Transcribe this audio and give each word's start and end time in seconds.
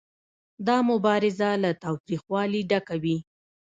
دا 0.67 0.77
مبارزه 0.89 1.49
له 1.63 1.71
تاوتریخوالي 1.83 2.61
ډکه 2.69 2.95
وي 3.03 3.17